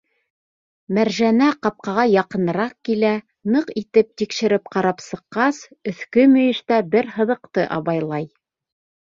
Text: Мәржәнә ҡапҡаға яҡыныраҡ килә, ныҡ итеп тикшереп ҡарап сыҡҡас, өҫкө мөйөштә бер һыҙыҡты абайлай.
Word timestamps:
Мәржәнә 0.97 1.49
ҡапҡаға 1.65 2.05
яҡыныраҡ 2.11 2.73
килә, 2.89 3.11
ныҡ 3.57 3.69
итеп 3.83 4.09
тикшереп 4.23 4.73
ҡарап 4.77 5.05
сыҡҡас, 5.09 5.61
өҫкө 5.93 6.27
мөйөштә 6.33 6.81
бер 6.97 7.13
һыҙыҡты 7.21 7.69
абайлай. 7.79 8.29